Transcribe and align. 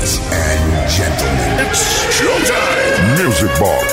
Ladies 0.00 0.18
and 0.32 0.88
gentlemen, 0.88 1.66
it's 1.66 1.82
showtime. 2.18 3.22
Music 3.22 3.50
Box. 3.60 3.89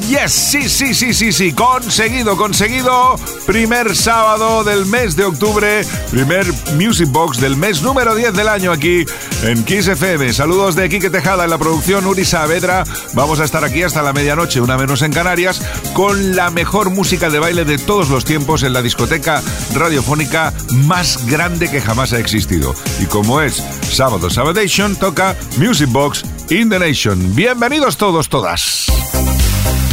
Yes, 0.00 0.32
sí, 0.32 0.68
sí, 0.68 0.92
sí, 0.92 1.14
sí, 1.14 1.32
sí, 1.32 1.52
conseguido, 1.52 2.36
conseguido. 2.36 3.16
Primer 3.46 3.94
sábado 3.94 4.64
del 4.64 4.86
mes 4.86 5.14
de 5.14 5.24
octubre, 5.24 5.84
primer 6.10 6.46
Music 6.74 7.08
Box 7.10 7.40
del 7.40 7.56
mes 7.56 7.82
número 7.82 8.14
10 8.14 8.34
del 8.34 8.48
año 8.48 8.72
aquí 8.72 9.04
en 9.42 9.64
Kiss 9.64 9.88
FM. 9.88 10.32
Saludos 10.32 10.74
de 10.74 10.88
Quique 10.88 11.10
Tejada 11.10 11.44
en 11.44 11.50
la 11.50 11.58
producción, 11.58 12.06
Uri 12.06 12.24
Saavedra. 12.24 12.84
Vamos 13.12 13.40
a 13.40 13.44
estar 13.44 13.64
aquí 13.64 13.82
hasta 13.82 14.02
la 14.02 14.12
medianoche, 14.12 14.60
una 14.60 14.76
menos 14.76 15.02
en 15.02 15.12
Canarias, 15.12 15.62
con 15.92 16.34
la 16.34 16.50
mejor 16.50 16.90
música 16.90 17.30
de 17.30 17.38
baile 17.38 17.64
de 17.64 17.78
todos 17.78 18.08
los 18.10 18.24
tiempos 18.24 18.62
en 18.62 18.72
la 18.72 18.82
discoteca 18.82 19.42
radiofónica 19.74 20.52
más 20.70 21.26
grande 21.26 21.70
que 21.70 21.80
jamás 21.80 22.12
ha 22.12 22.18
existido. 22.18 22.74
Y 23.00 23.06
como 23.06 23.40
es 23.40 23.62
sábado 23.90 24.28
Sabadation, 24.30 24.96
toca 24.96 25.36
Music 25.56 25.90
Box 25.90 26.24
in 26.50 26.68
the 26.68 26.78
Nation. 26.78 27.34
Bienvenidos 27.34 27.96
todos, 27.96 28.28
todas. 28.28 28.86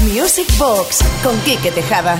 Music 0.01 0.47
Box 0.57 1.03
con 1.23 1.37
Quique 1.41 1.71
Tejada. 1.71 2.19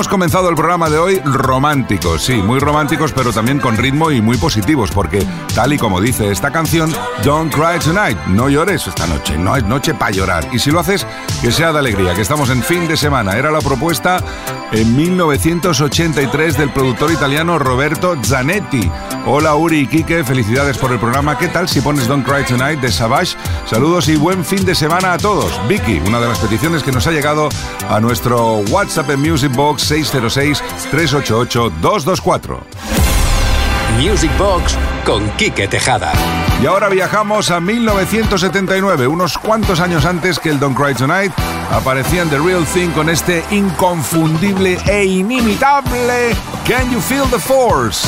Hemos 0.00 0.08
comenzado 0.08 0.48
el 0.48 0.54
programa 0.54 0.88
de 0.88 0.96
hoy 0.96 1.20
románticos, 1.26 2.22
sí, 2.22 2.36
muy 2.36 2.58
románticos, 2.58 3.12
pero 3.12 3.34
también 3.34 3.58
con 3.58 3.76
ritmo 3.76 4.10
y 4.10 4.22
muy 4.22 4.38
positivos, 4.38 4.90
porque 4.92 5.22
tal 5.54 5.74
y 5.74 5.78
como 5.78 6.00
dice 6.00 6.30
esta 6.30 6.50
canción, 6.50 6.90
Don't 7.22 7.52
Cry 7.52 7.78
Tonight, 7.84 8.16
no 8.28 8.48
llores 8.48 8.86
esta 8.86 9.06
noche, 9.06 9.36
no 9.36 9.54
es 9.56 9.64
noche 9.64 9.92
para 9.92 10.10
llorar. 10.10 10.48
Y 10.52 10.58
si 10.58 10.70
lo 10.70 10.80
haces, 10.80 11.06
que 11.42 11.52
sea 11.52 11.74
de 11.74 11.80
alegría, 11.80 12.14
que 12.14 12.22
estamos 12.22 12.48
en 12.48 12.62
fin 12.62 12.88
de 12.88 12.96
semana. 12.96 13.36
Era 13.36 13.50
la 13.50 13.58
propuesta 13.58 14.24
en 14.72 14.96
1983 14.96 16.56
del 16.56 16.72
productor 16.72 17.12
italiano 17.12 17.58
Roberto 17.58 18.16
Zanetti. 18.24 18.90
Hola 19.26 19.54
Uri 19.54 19.80
y 19.80 19.86
Kike, 19.86 20.24
felicidades 20.24 20.78
por 20.78 20.92
el 20.92 20.98
programa. 20.98 21.36
¿Qué 21.36 21.48
tal 21.48 21.68
si 21.68 21.82
pones 21.82 22.08
Don't 22.08 22.26
Cry 22.26 22.44
Tonight 22.44 22.80
de 22.80 22.90
Savage? 22.90 23.36
Saludos 23.66 24.08
y 24.08 24.16
buen 24.16 24.46
fin 24.46 24.64
de 24.64 24.74
semana 24.74 25.12
a 25.12 25.18
todos. 25.18 25.60
Vicky, 25.68 26.00
una 26.06 26.20
de 26.20 26.28
las 26.28 26.38
peticiones 26.38 26.82
que 26.82 26.90
nos 26.90 27.06
ha 27.06 27.12
llegado 27.12 27.50
a 27.90 28.00
nuestro 28.00 28.58
WhatsApp 28.70 29.10
en 29.10 29.20
Music 29.20 29.52
Box 29.54 29.89
606-388-224. 29.90 32.60
Music 33.98 34.30
Box 34.38 34.76
con 35.04 35.28
Quique 35.32 35.68
Tejada. 35.68 36.12
Y 36.62 36.66
ahora 36.66 36.88
viajamos 36.88 37.50
a 37.50 37.60
1979, 37.60 39.06
unos 39.06 39.38
cuantos 39.38 39.80
años 39.80 40.04
antes 40.04 40.38
que 40.38 40.50
el 40.50 40.60
Don't 40.60 40.76
Cry 40.76 40.94
Tonight, 40.94 41.32
aparecía 41.70 42.22
en 42.22 42.30
The 42.30 42.38
Real 42.38 42.64
Thing 42.64 42.90
con 42.90 43.08
este 43.08 43.44
inconfundible 43.50 44.78
e 44.86 45.04
inimitable 45.04 46.36
Can 46.66 46.92
You 46.92 47.00
Feel 47.00 47.28
the 47.30 47.38
Force? 47.38 48.06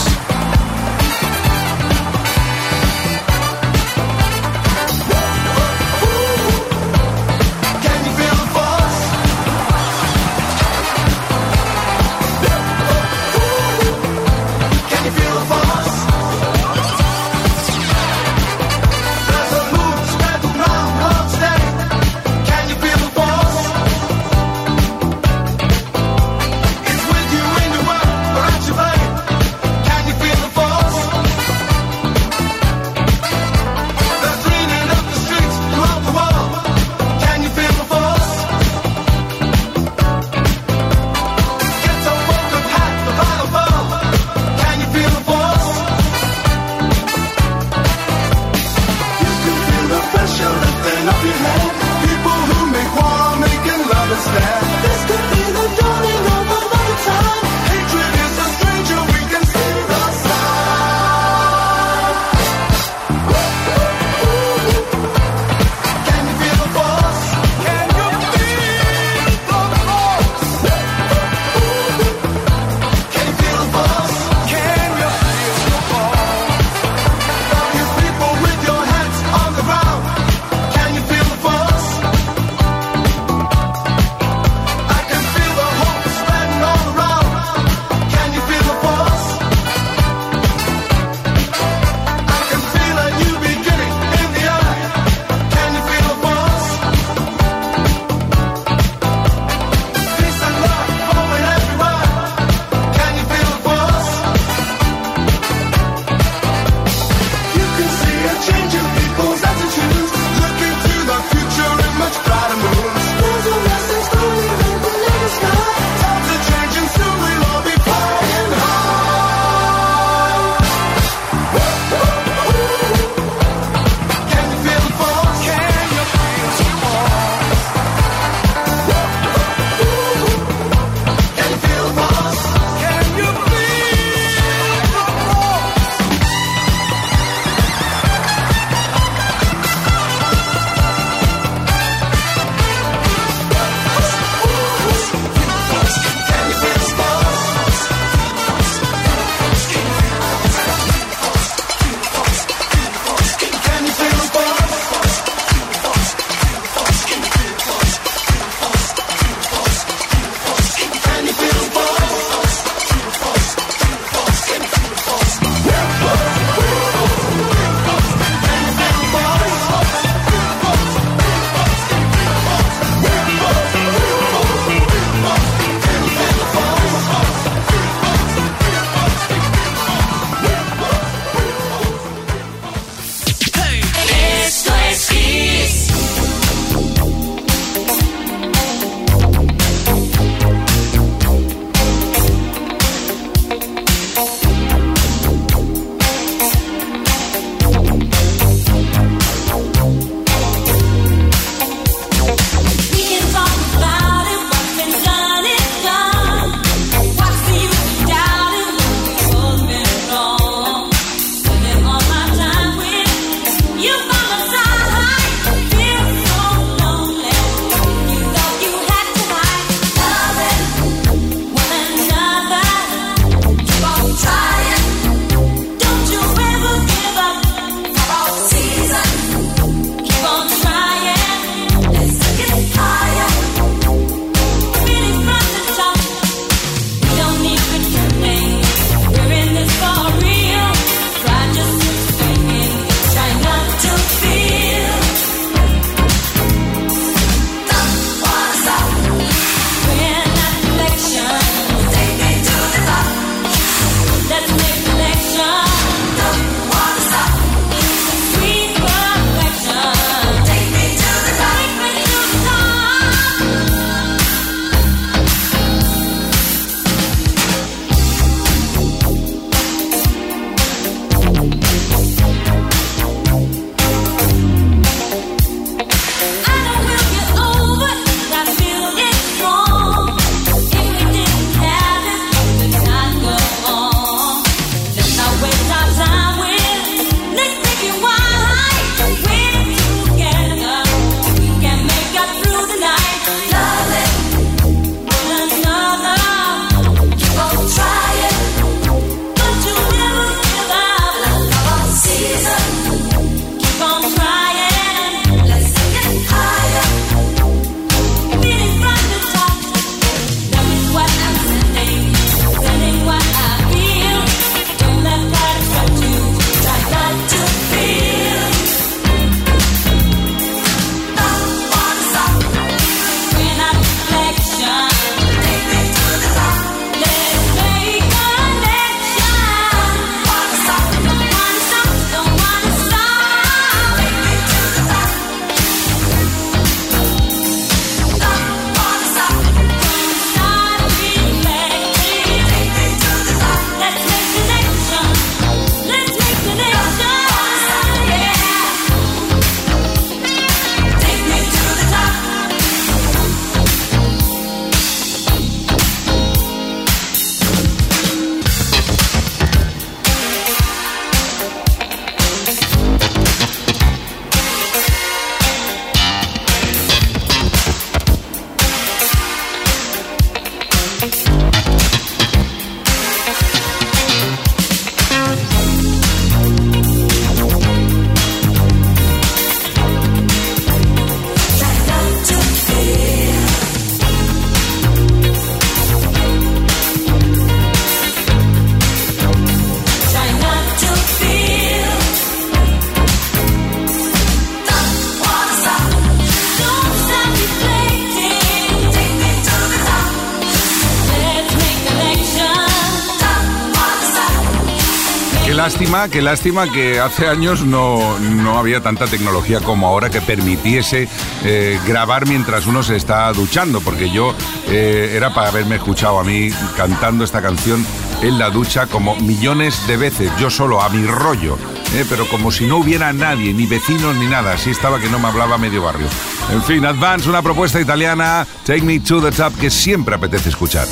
Qué 406.10 406.20
lástima, 406.20 406.20
qué 406.20 406.22
lástima 406.22 406.72
que 406.72 407.00
hace 407.00 407.28
años 407.28 407.64
no, 407.64 408.18
no 408.18 408.58
había 408.58 408.80
tanta 408.80 409.06
tecnología 409.06 409.60
como 409.60 409.86
ahora 409.86 410.10
que 410.10 410.20
permitiese 410.20 411.08
eh, 411.44 411.78
grabar 411.86 412.26
mientras 412.26 412.66
uno 412.66 412.82
se 412.82 412.96
está 412.96 413.32
duchando, 413.32 413.80
porque 413.80 414.10
yo 414.10 414.34
eh, 414.68 415.12
era 415.14 415.32
para 415.32 415.48
haberme 415.48 415.76
escuchado 415.76 416.18
a 416.18 416.24
mí 416.24 416.50
cantando 416.76 417.24
esta 417.24 417.40
canción 417.40 417.86
en 418.22 418.38
la 418.38 418.50
ducha 418.50 418.86
como 418.86 419.14
millones 419.16 419.86
de 419.86 419.96
veces, 419.96 420.32
yo 420.40 420.50
solo, 420.50 420.82
a 420.82 420.88
mi 420.88 421.06
rollo, 421.06 421.56
eh, 421.94 422.04
pero 422.08 422.26
como 422.26 422.50
si 422.50 422.66
no 422.66 422.78
hubiera 422.78 423.12
nadie, 423.12 423.52
ni 423.52 423.66
vecinos 423.66 424.16
ni 424.16 424.26
nada, 424.26 424.54
así 424.54 424.70
estaba 424.70 424.98
que 424.98 425.08
no 425.08 425.18
me 425.18 425.28
hablaba 425.28 425.58
medio 425.58 425.82
barrio. 425.82 426.06
En 426.52 426.62
fin, 426.62 426.84
Advance, 426.84 427.28
una 427.28 427.42
propuesta 427.42 427.80
italiana, 427.80 428.46
Take 428.64 428.82
Me 428.82 428.98
to 428.98 429.20
the 429.20 429.30
Top, 429.30 429.56
que 429.56 429.70
siempre 429.70 430.16
apetece 430.16 430.48
escuchar. 430.48 430.88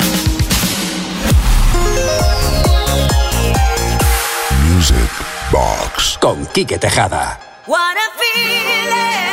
Music 4.81 5.13
Box. 5.53 6.17
Con 6.19 6.47
Quique 6.47 6.79
Tejada. 6.79 7.39
What 7.67 7.99
a 7.99 9.30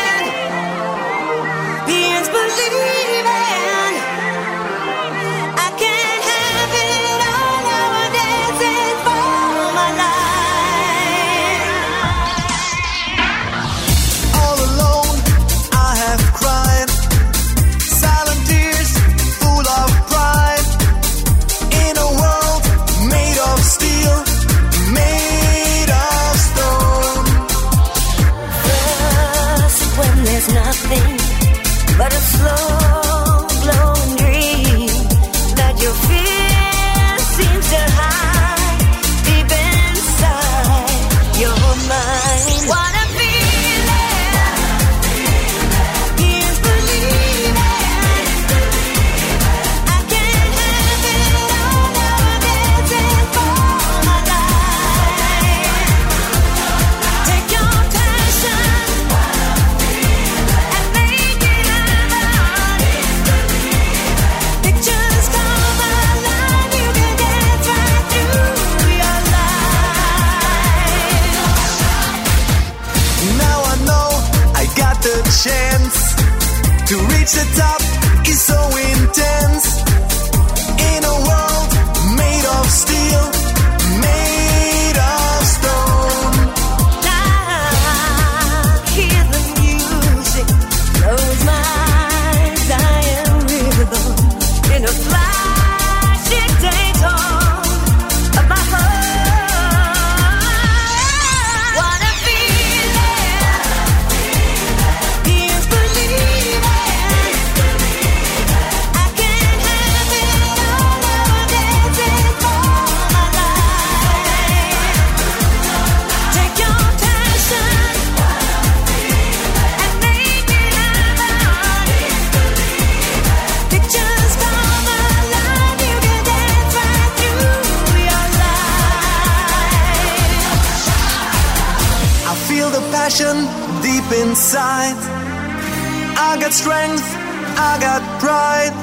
strength, 136.58 137.06
I 137.54 137.78
got 137.80 138.02
pride. 138.18 138.74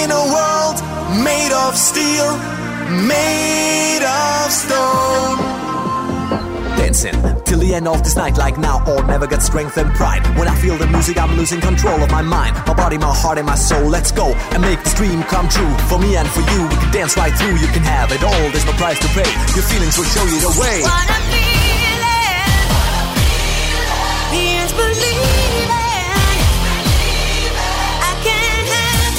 In 0.00 0.08
a 0.08 0.22
world 0.32 0.80
made 1.20 1.52
of 1.52 1.76
steel, 1.76 2.32
made 3.04 4.00
of 4.00 4.48
stone. 4.48 5.36
Dancing 6.80 7.16
till 7.44 7.58
the 7.58 7.74
end 7.74 7.86
of 7.86 8.02
this 8.02 8.16
night, 8.16 8.38
like 8.38 8.56
now 8.56 8.80
or 8.88 9.04
never 9.04 9.26
get 9.26 9.42
strength 9.42 9.76
and 9.76 9.92
pride. 9.94 10.24
When 10.38 10.48
I 10.48 10.56
feel 10.56 10.76
the 10.78 10.86
music, 10.86 11.18
I'm 11.18 11.36
losing 11.36 11.60
control 11.60 12.02
of 12.02 12.10
my 12.10 12.22
mind, 12.22 12.56
my 12.66 12.74
body, 12.74 12.96
my 12.96 13.12
heart, 13.12 13.36
and 13.36 13.46
my 13.46 13.56
soul. 13.56 13.86
Let's 13.88 14.10
go 14.10 14.32
and 14.52 14.62
make 14.62 14.82
this 14.82 14.94
dream 14.94 15.22
come 15.24 15.48
true. 15.48 15.72
For 15.90 15.98
me 15.98 16.16
and 16.16 16.28
for 16.28 16.40
you, 16.40 16.62
we 16.70 16.76
can 16.76 16.92
dance 16.92 17.16
right 17.18 17.34
through. 17.36 17.56
You 17.60 17.68
can 17.68 17.84
have 17.84 18.12
it 18.12 18.22
all, 18.24 18.44
there's 18.52 18.64
no 18.64 18.72
price 18.80 18.98
to 19.00 19.08
pay. 19.08 19.28
Your 19.52 19.66
feelings 19.68 19.98
will 19.98 20.08
show 20.08 20.24
you 20.24 20.40
the 20.40 20.54
way. 20.60 21.45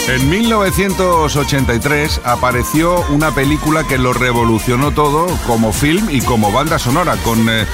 En 0.08 0.30
1983 0.30 2.22
apareció 2.24 3.06
una 3.10 3.36
película 3.36 3.84
que 3.84 3.98
lo 3.98 4.14
revolucionó 4.14 4.92
todo 4.92 5.28
como 5.46 5.74
film 5.74 6.08
y 6.10 6.22
como 6.22 6.50
banda 6.50 6.80
sonora, 6.80 7.18
con 7.26 7.50
eh, 7.50 7.66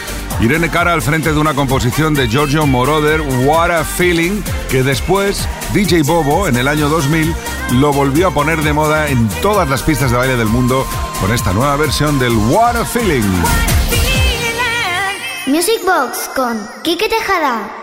Irene 0.42 0.72
Cara 0.72 0.94
al 0.94 1.04
frente 1.04 1.32
de 1.32 1.40
una 1.40 1.54
composición 1.54 2.16
de 2.16 2.28
Giorgio 2.28 2.66
Moroder, 2.66 3.22
What 3.22 3.70
a 3.70 3.84
Feeling, 3.84 4.42
que 4.72 4.82
después 4.82 5.48
DJ 5.74 6.02
Bobo 6.02 6.48
en 6.48 6.56
el 6.58 6.68
año 6.68 6.90
2000 6.90 7.36
lo 7.74 7.94
volvió 7.94 8.30
a 8.30 8.34
poner 8.34 8.63
de 8.63 8.74
moda 8.74 9.10
en 9.10 9.30
todas 9.44 9.70
las 9.70 9.84
pistas 9.84 10.10
de 10.10 10.18
baile 10.18 10.36
del 10.36 10.48
mundo 10.48 10.88
con 11.22 11.32
esta 11.32 11.54
nueva 11.54 11.75
versión 11.75 12.18
del 12.18 12.36
What 12.36 12.78
a 12.78 12.84
Feeling. 12.84 13.22
Music 15.46 15.82
Box 15.86 16.32
con 16.36 16.60
Quique 16.82 17.08
Tejada. 17.08 17.83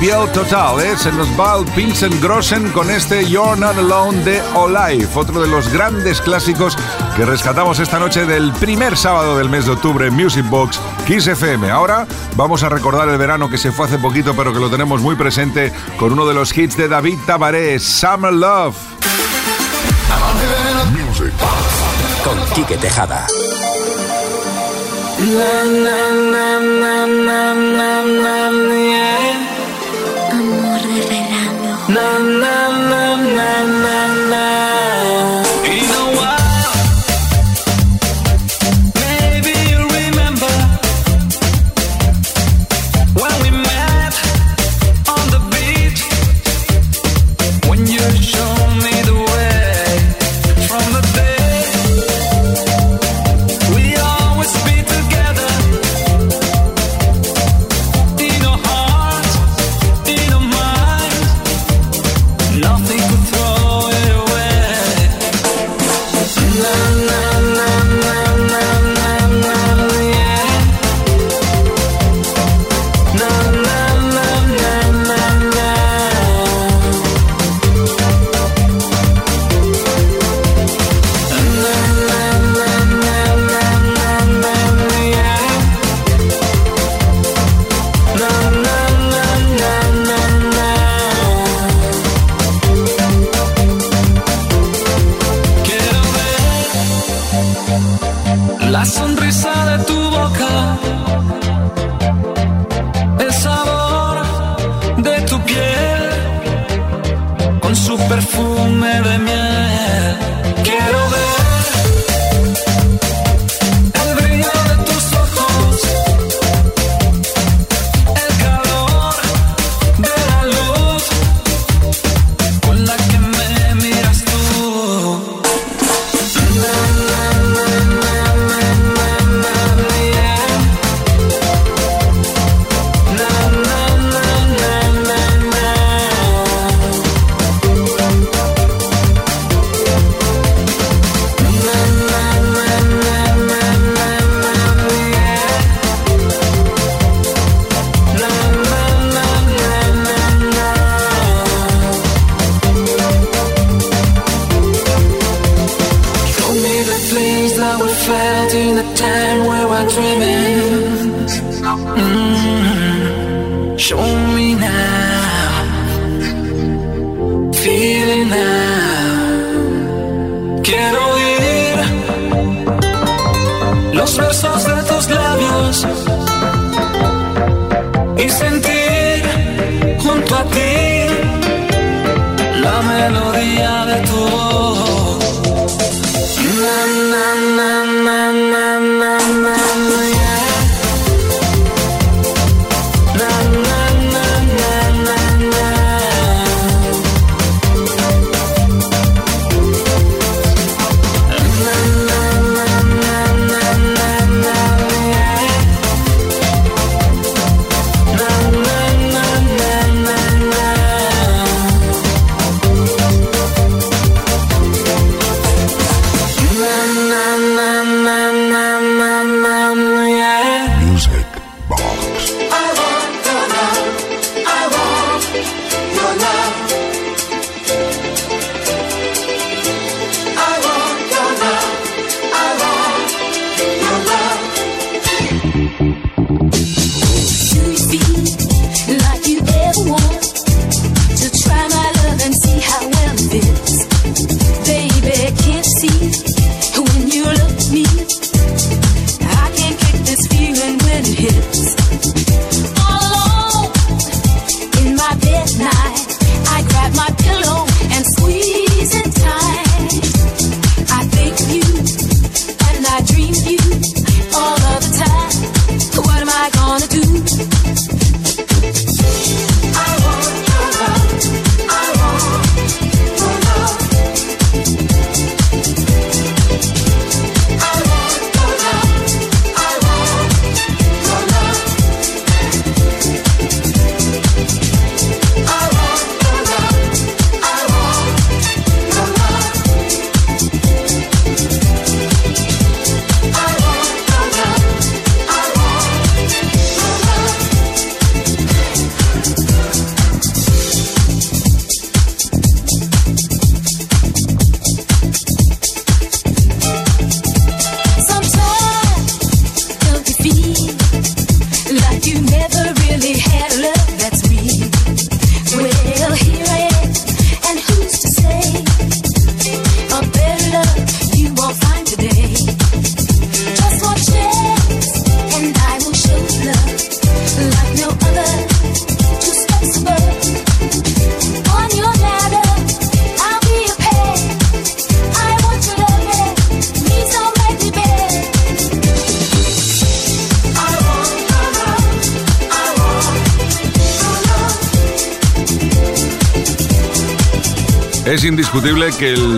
piel 0.00 0.30
total, 0.32 0.80
¿eh? 0.80 0.96
se 0.96 1.12
nos 1.12 1.28
va 1.38 1.64
Pinsen 1.74 2.20
Grossen 2.20 2.70
con 2.70 2.90
este 2.90 3.24
You're 3.28 3.58
Not 3.58 3.76
Alone 3.76 4.22
de 4.24 4.42
Olive, 4.54 5.08
otro 5.14 5.40
de 5.40 5.48
los 5.48 5.68
grandes 5.72 6.20
clásicos 6.20 6.76
que 7.16 7.24
rescatamos 7.24 7.78
esta 7.78 7.98
noche 7.98 8.24
del 8.24 8.52
primer 8.52 8.96
sábado 8.96 9.36
del 9.36 9.48
mes 9.48 9.66
de 9.66 9.72
octubre 9.72 10.06
en 10.06 10.14
Music 10.14 10.48
Box 10.48 10.80
Kiss 11.06 11.26
FM. 11.26 11.70
Ahora 11.70 12.06
vamos 12.36 12.62
a 12.62 12.68
recordar 12.68 13.08
el 13.08 13.18
verano 13.18 13.50
que 13.50 13.58
se 13.58 13.72
fue 13.72 13.86
hace 13.86 13.98
poquito, 13.98 14.34
pero 14.34 14.52
que 14.52 14.60
lo 14.60 14.70
tenemos 14.70 15.00
muy 15.00 15.16
presente 15.16 15.72
con 15.98 16.12
uno 16.12 16.26
de 16.26 16.34
los 16.34 16.56
hits 16.56 16.76
de 16.76 16.88
David 16.88 17.18
Tabaré, 17.26 17.78
Summer 17.78 18.32
Love. 18.32 18.76
Music. 20.92 21.32
Con 22.22 22.38
Quique 22.54 22.76
Tejada. 22.76 23.26
na 31.94 32.18
na 32.18 32.54
na. 32.90 32.93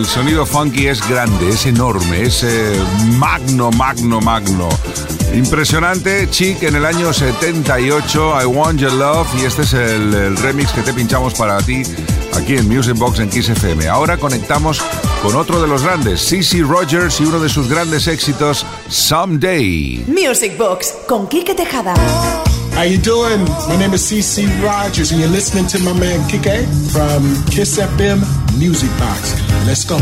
Sonido 0.07 0.45
funky 0.45 0.87
es 0.87 1.07
grande, 1.07 1.49
es 1.49 1.65
enorme, 1.65 2.23
es 2.23 2.43
eh, 2.43 2.79
magno, 3.17 3.71
magno, 3.71 4.21
magno. 4.21 4.69
Impresionante, 5.33 6.29
Chic 6.29 6.63
en 6.63 6.75
el 6.75 6.85
año 6.85 7.11
78, 7.11 8.41
I 8.41 8.45
Want 8.45 8.79
Your 8.79 8.93
Love, 8.93 9.27
y 9.41 9.45
este 9.45 9.63
es 9.63 9.73
el, 9.73 10.13
el 10.13 10.37
remix 10.37 10.71
que 10.71 10.81
te 10.81 10.93
pinchamos 10.93 11.33
para 11.33 11.57
ti 11.57 11.83
aquí 12.37 12.55
en 12.55 12.67
Music 12.67 12.95
Box 12.95 13.19
en 13.19 13.29
Kiss 13.29 13.49
FM. 13.49 13.87
Ahora 13.87 14.17
conectamos 14.17 14.81
con 15.21 15.35
otro 15.35 15.61
de 15.61 15.67
los 15.67 15.83
grandes, 15.83 16.21
CC 16.21 16.61
Rogers, 16.61 17.19
y 17.19 17.25
uno 17.25 17.39
de 17.39 17.49
sus 17.49 17.67
grandes 17.67 18.07
éxitos, 18.07 18.65
Someday. 18.87 20.05
Music 20.07 20.57
Box 20.57 20.93
con 21.07 21.27
Quique 21.27 21.53
Tejada. 21.53 21.93
How 22.77 22.83
you 22.83 22.99
doing? 22.99 23.43
My 23.67 23.75
name 23.79 23.95
is 23.95 24.03
CC 24.03 24.45
Rogers, 24.63 25.09
and 25.09 25.19
you're 25.19 25.31
listening 25.31 25.65
to 25.65 25.79
my 25.79 25.93
man 25.93 26.19
Kike 26.29 26.63
from 26.93 27.43
Kiss 27.51 27.79
FM 27.79 28.19
Music 28.59 28.91
Box. 28.99 29.33
Let's 29.65 29.83
go. 29.83 29.97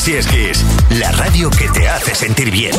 Así 0.00 0.14
es 0.14 0.26
Kiss, 0.28 0.64
la 0.98 1.12
radio 1.12 1.50
que 1.50 1.68
te 1.68 1.86
hace 1.86 2.14
sentir 2.14 2.50
bien. 2.50 2.74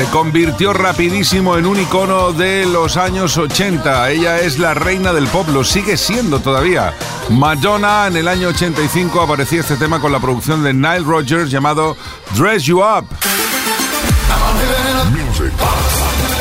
Se 0.00 0.06
convirtió 0.06 0.72
rapidísimo 0.72 1.58
en 1.58 1.66
un 1.66 1.78
icono 1.78 2.32
de 2.32 2.64
los 2.64 2.96
años 2.96 3.36
80. 3.36 4.10
Ella 4.10 4.40
es 4.40 4.58
la 4.58 4.72
reina 4.72 5.12
del 5.12 5.26
pop, 5.26 5.46
sigue 5.62 5.98
siendo 5.98 6.40
todavía. 6.40 6.94
Madonna 7.28 8.06
en 8.06 8.16
el 8.16 8.26
año 8.26 8.48
85 8.48 9.20
aparecía 9.20 9.60
este 9.60 9.76
tema 9.76 10.00
con 10.00 10.10
la 10.10 10.18
producción 10.18 10.62
de 10.62 10.72
Nile 10.72 11.00
Rodgers 11.00 11.50
llamado 11.50 11.98
Dress 12.34 12.62
You 12.62 12.78
Up. 12.78 13.06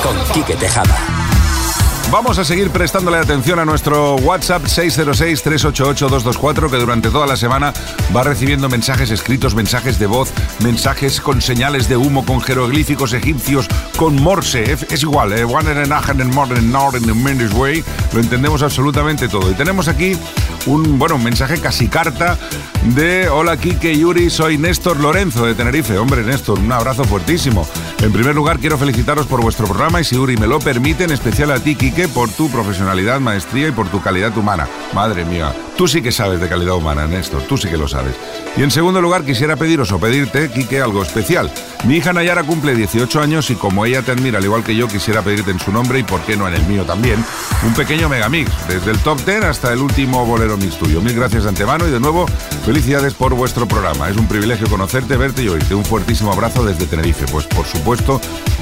Con 0.02 0.16
Quique 0.32 0.56
Tejada. 0.56 1.09
Vamos 2.12 2.40
a 2.40 2.44
seguir 2.44 2.72
prestándole 2.72 3.18
atención 3.18 3.60
a 3.60 3.66
nuestro 3.66 4.16
WhatsApp 4.16 4.64
606-388-224 4.64 6.72
que 6.72 6.78
durante 6.78 7.12
toda 7.12 7.28
la 7.28 7.36
semana 7.36 7.72
va 8.16 8.24
recibiendo 8.24 8.68
mensajes 8.68 9.12
escritos, 9.12 9.54
mensajes 9.54 10.00
de 10.00 10.08
voz, 10.08 10.32
mensajes 10.64 11.22
con 11.22 11.40
señales 11.40 11.88
de 11.88 11.98
humo, 11.98 12.26
con 12.26 12.42
jeroglíficos 12.42 13.14
egipcios, 13.14 13.68
con 13.96 14.16
morse. 14.16 14.72
Es, 14.72 15.04
igual, 15.04 15.34
eh, 15.34 15.44
one 15.44 15.70
and 15.70 15.92
a 15.92 16.02
more 16.34 16.60
not 16.62 16.96
in 16.96 17.04
the 17.04 17.14
way. 17.56 17.84
Lo 18.12 18.20
entendemos 18.20 18.64
absolutamente 18.64 19.28
todo. 19.28 19.52
Y 19.52 19.54
tenemos 19.54 19.88
aquí 19.88 20.18
un, 20.66 20.98
bueno, 20.98 21.14
un 21.16 21.24
mensaje 21.24 21.62
casi 21.62 21.90
carta 21.90 22.40
de 22.96 23.30
Hola 23.30 23.58
Kike 23.58 23.98
Yuri, 23.98 24.30
soy 24.30 24.58
Néstor 24.58 25.00
Lorenzo 25.00 25.46
de 25.46 25.54
Tenerife. 25.54 25.98
Hombre, 25.98 26.24
Néstor, 26.24 26.58
un 26.58 26.72
abrazo 26.72 27.04
fuertísimo. 27.04 27.68
En 28.02 28.12
primer 28.12 28.34
lugar, 28.34 28.60
quiero 28.60 28.78
felicitaros 28.78 29.28
por 29.28 29.42
vuestro 29.42 29.68
programa 29.68 30.02
y 30.02 30.06
si 30.06 30.16
Yuri 30.16 30.38
me 30.38 30.48
lo 30.48 30.60
permite, 30.60 31.04
en 31.04 31.12
especial 31.12 31.52
a 31.52 31.60
ti, 31.60 31.76
Kike, 31.76 31.99
por 32.08 32.30
tu 32.30 32.50
profesionalidad, 32.50 33.20
maestría 33.20 33.68
y 33.68 33.72
por 33.72 33.90
tu 33.90 34.02
calidad 34.02 34.36
humana. 34.38 34.68
Madre 34.94 35.26
mía, 35.26 35.54
tú 35.78 35.88
sí 35.88 36.02
que 36.02 36.12
sabes 36.12 36.40
de 36.40 36.48
calidad 36.48 36.76
humana, 36.76 37.08
Néstor, 37.08 37.42
tú 37.44 37.58
sí 37.58 37.68
que 37.68 37.78
lo 37.78 37.88
sabes. 37.88 38.16
Y 38.58 38.64
en 38.64 38.72
segundo 38.72 39.02
lugar, 39.02 39.26
quisiera 39.26 39.56
pediros 39.56 39.92
o 39.92 40.00
pedirte, 40.00 40.50
Kike, 40.50 40.82
algo 40.82 41.04
especial. 41.04 41.52
Mi 41.86 41.98
hija 41.98 42.14
Nayara 42.14 42.44
cumple 42.44 42.76
18 42.76 43.22
años 43.22 43.50
y 43.50 43.56
como 43.56 43.86
ella 43.86 44.02
te 44.02 44.12
admira 44.12 44.38
al 44.38 44.46
igual 44.46 44.64
que 44.64 44.76
yo, 44.76 44.88
quisiera 44.88 45.22
pedirte 45.22 45.52
en 45.52 45.60
su 45.60 45.72
nombre 45.72 46.00
y 46.00 46.04
por 46.04 46.22
qué 46.22 46.36
no 46.36 46.48
en 46.48 46.54
el 46.54 46.66
mío 46.66 46.86
también, 46.86 47.24
un 47.66 47.74
pequeño 47.74 48.10
megamix, 48.10 48.52
desde 48.68 48.92
el 48.92 49.00
top 49.00 49.20
10 49.26 49.44
hasta 49.44 49.74
el 49.74 49.80
último 49.80 50.26
bolero 50.26 50.58
mix 50.58 50.78
tuyo. 50.78 51.02
Mil 51.02 51.16
gracias 51.16 51.44
de 51.44 51.50
antemano 51.50 51.88
y 51.88 51.92
de 51.92 52.00
nuevo, 52.00 52.26
felicidades 52.66 53.14
por 53.14 53.34
vuestro 53.34 53.68
programa. 53.68 54.10
Es 54.10 54.18
un 54.18 54.28
privilegio 54.28 54.70
conocerte, 54.70 55.18
verte 55.18 55.44
y 55.44 55.50
oírte. 55.50 55.76
Un 55.76 55.86
fuertísimo 55.86 56.32
abrazo 56.32 56.66
desde 56.66 56.86
Tenerife. 56.86 57.26
Pues 57.32 57.46
por 57.48 57.66
supuesto, 57.66 58.20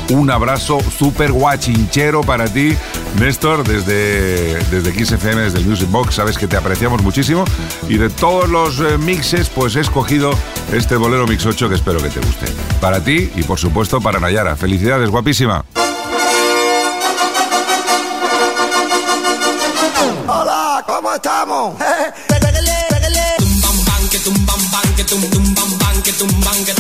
un 0.10 0.30
abrazo 0.32 0.80
súper 0.98 1.32
guachinchero 1.32 2.22
para 2.22 2.48
ti, 2.48 2.76
Néstor, 3.20 3.68
desde, 3.68 4.56
desde 4.66 5.06
XFM, 5.06 5.42
desde 5.42 5.60
el 5.60 5.66
Music 5.66 5.90
Box. 5.90 6.16
Sabes 6.16 6.38
que 6.38 6.48
te 6.48 6.58
apreciamos 6.58 7.02
muchísimo 7.02 7.46
y 7.88 7.98
de 7.98 8.10
todos 8.10 8.50
los 8.50 8.80
eh, 8.80 8.98
mixes, 8.98 9.50
pues 9.50 9.76
he 9.76 9.82
escogido 9.82 10.32
este 10.72 10.96
bolero 10.96 11.28
mix 11.28 11.46
8 11.46 11.70
que 11.70 11.76
espero 11.76 12.02
que 12.02 12.10
te 12.10 12.20
guste. 12.20 12.46
Para 12.80 13.04
ti 13.04 13.32
y 13.36 13.44
por 13.44 13.60
supuesto 13.60 14.02
para 14.02 14.20
Nayara. 14.20 14.56
Felicidades, 14.56 15.10
guapísima. 15.10 15.66
Hola, 20.28 20.84
¿cómo 20.86 21.14
estamos? 21.14 21.76
Éxtasis, 26.58 26.77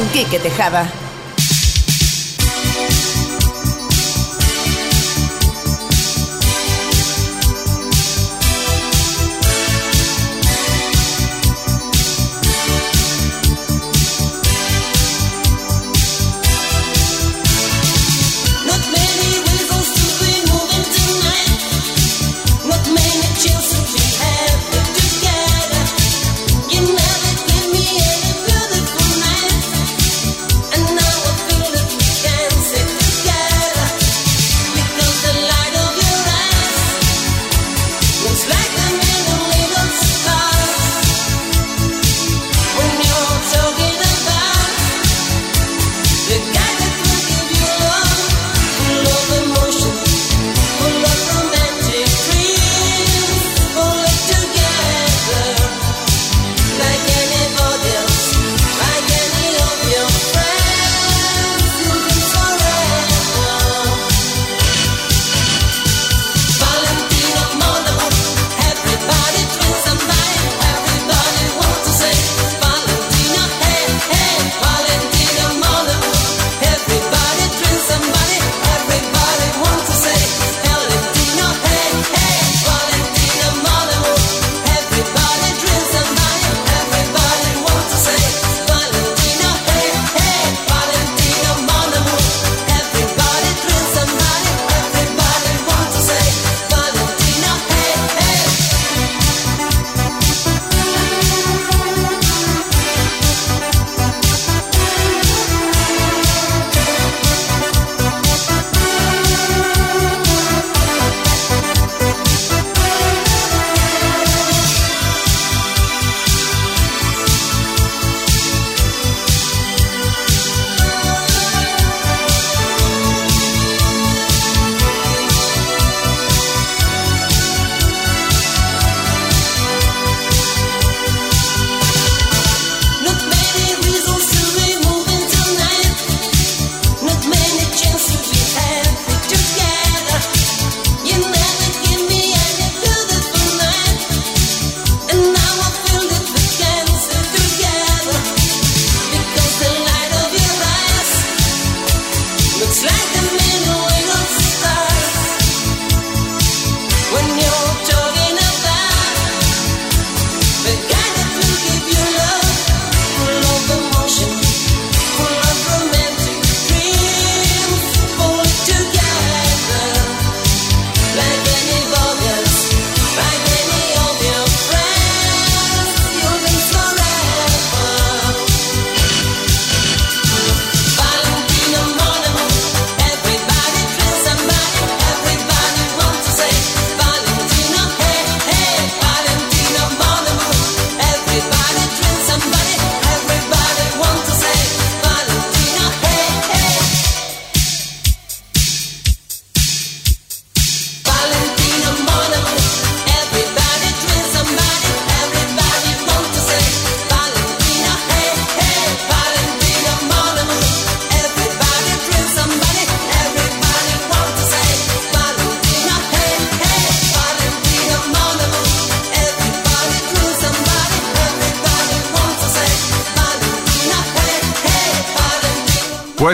con 0.00 0.08
Quique 0.08 0.38
Tejada. 0.38 1.09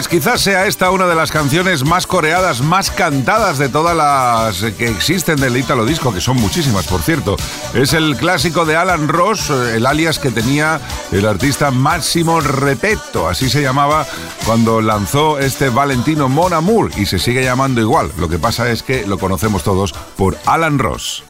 Pues 0.07 0.23
quizás 0.23 0.39
sea 0.39 0.67
esta 0.67 0.89
una 0.91 1.05
de 1.05 1.15
las 1.15 1.31
canciones 1.31 1.83
más 1.83 2.07
coreadas, 2.07 2.61
más 2.61 2.91
cantadas 2.91 3.57
de 3.57 3.67
todas 3.67 3.93
las 3.93 4.71
que 4.75 4.87
existen 4.87 5.35
del 5.35 5.57
Italo 5.57 5.85
Disco, 5.85 6.13
que 6.13 6.21
son 6.21 6.37
muchísimas, 6.37 6.87
por 6.87 7.01
cierto. 7.01 7.35
Es 7.73 7.91
el 7.91 8.15
clásico 8.15 8.63
de 8.63 8.77
Alan 8.77 9.09
Ross, 9.09 9.49
eh, 9.49 9.75
el 9.75 9.85
alias 9.85 10.17
que 10.17 10.31
tenía 10.31 10.79
el 11.11 11.27
artista 11.27 11.71
Máximo 11.71 12.39
Repeto, 12.39 13.27
así 13.27 13.49
se 13.49 13.61
llamaba 13.61 14.07
cuando 14.45 14.79
lanzó 14.79 15.39
este 15.39 15.67
Valentino 15.67 16.29
Mon 16.29 16.53
Amour, 16.53 16.91
y 16.95 17.05
se 17.05 17.19
sigue 17.19 17.43
llamando 17.43 17.81
igual. 17.81 18.09
Lo 18.17 18.29
que 18.29 18.39
pasa 18.39 18.71
es 18.71 18.83
que 18.83 19.05
lo 19.05 19.17
conocemos 19.17 19.63
todos 19.63 19.91
por 20.15 20.37
Alan 20.45 20.79
Ross. 20.79 21.25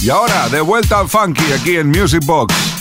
Y 0.00 0.08
ahora, 0.08 0.48
de 0.48 0.62
vuelta 0.62 1.00
al 1.00 1.10
funky 1.10 1.52
aquí 1.52 1.76
en 1.76 1.88
Music 1.88 2.24
Box. 2.24 2.73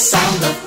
sound 0.00 0.44
of 0.44 0.59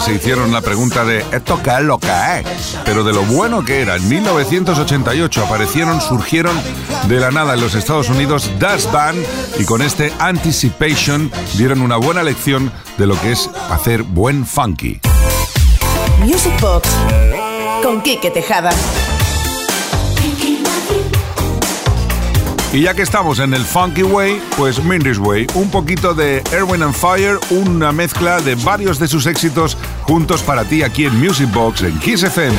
se 0.00 0.14
hicieron 0.14 0.52
la 0.52 0.60
pregunta 0.60 1.04
de 1.04 1.24
¿esto 1.32 1.60
qué 1.62 1.70
es 1.70 1.82
lo 1.82 1.98
es? 1.98 2.78
Pero 2.84 3.02
de 3.02 3.12
lo 3.12 3.22
bueno 3.24 3.64
que 3.64 3.80
era, 3.80 3.96
en 3.96 4.08
1988 4.08 5.44
aparecieron, 5.44 6.00
surgieron 6.00 6.56
de 7.08 7.18
la 7.18 7.32
nada 7.32 7.54
en 7.54 7.60
los 7.60 7.74
Estados 7.74 8.08
Unidos 8.08 8.48
Das 8.60 8.90
Band 8.92 9.18
y 9.58 9.64
con 9.64 9.82
este 9.82 10.12
Anticipation 10.20 11.32
dieron 11.54 11.82
una 11.82 11.96
buena 11.96 12.22
lección 12.22 12.70
de 12.96 13.06
lo 13.06 13.20
que 13.20 13.32
es 13.32 13.50
hacer 13.70 14.04
buen 14.04 14.46
funky. 14.46 15.00
Music 16.20 16.52
Box 16.60 16.88
con 17.82 18.02
Quique 18.02 18.30
Tejada. 18.30 18.70
Y 22.72 22.80
ya 22.80 22.94
que 22.94 23.02
estamos 23.02 23.38
en 23.38 23.52
el 23.52 23.64
Funky 23.66 24.02
Way, 24.02 24.40
pues 24.56 24.82
Mindy's 24.82 25.18
Way, 25.18 25.46
un 25.54 25.70
poquito 25.70 26.14
de 26.14 26.42
Erwin 26.52 26.82
and 26.82 26.94
Fire, 26.94 27.38
una 27.50 27.92
mezcla 27.92 28.40
de 28.40 28.54
varios 28.54 28.98
de 28.98 29.08
sus 29.08 29.26
éxitos 29.26 29.76
juntos 30.02 30.42
para 30.42 30.64
ti 30.64 30.82
aquí 30.82 31.04
en 31.04 31.18
Music 31.20 31.52
Box 31.52 31.82
en 31.82 31.98
Kiss 31.98 32.22
FM. 32.22 32.56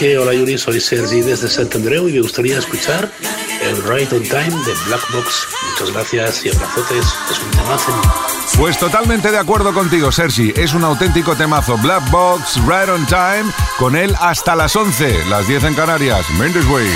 Hola 0.00 0.32
Yuri, 0.32 0.56
soy 0.56 0.80
Sergi 0.80 1.22
desde 1.22 1.48
Sant 1.48 1.74
Andreu 1.74 2.08
y 2.08 2.12
me 2.12 2.20
gustaría 2.20 2.56
escuchar 2.56 3.10
el 3.62 3.82
Right 3.82 4.12
on 4.12 4.22
Time 4.22 4.50
de 4.64 4.72
Black 4.86 5.02
Box. 5.12 5.48
Muchas 5.72 5.92
gracias 5.92 6.46
y 6.46 6.50
abrazotes, 6.50 7.04
es 7.28 7.38
un 7.40 7.50
temazo. 7.50 7.92
Pues 8.56 8.78
totalmente 8.78 9.32
de 9.32 9.38
acuerdo 9.38 9.74
contigo, 9.74 10.12
Sergi. 10.12 10.52
Es 10.54 10.72
un 10.72 10.84
auténtico 10.84 11.34
temazo. 11.34 11.76
Black 11.78 12.08
Box, 12.12 12.60
Right 12.64 12.88
on 12.88 13.06
Time, 13.06 13.52
con 13.76 13.96
él 13.96 14.14
hasta 14.20 14.54
las 14.54 14.76
11, 14.76 15.24
las 15.24 15.48
10 15.48 15.64
en 15.64 15.74
Canarias. 15.74 16.30
Mendes 16.38 16.64
Way. 16.66 16.86